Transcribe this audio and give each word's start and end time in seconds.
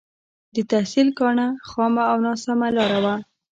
د 0.55 0.57
تحصيل 0.71 1.07
کاڼه 1.19 1.47
خامه 1.69 2.03
او 2.11 2.17
ناسمه 2.25 2.67
لاره 2.77 2.99
وه. 3.03 3.15